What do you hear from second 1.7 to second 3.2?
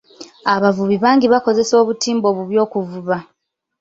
obutimba obubi okuvuba.